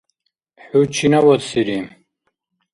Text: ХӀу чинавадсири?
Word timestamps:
ХӀу 0.65 0.81
чинавадсири? 0.95 1.79